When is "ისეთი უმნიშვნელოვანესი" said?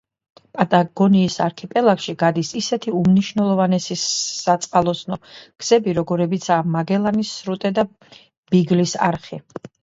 2.59-3.97